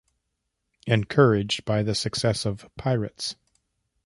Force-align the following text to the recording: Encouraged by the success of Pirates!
Encouraged 0.87 1.63
by 1.63 1.83
the 1.83 1.93
success 1.93 2.43
of 2.43 2.67
Pirates! 2.75 3.35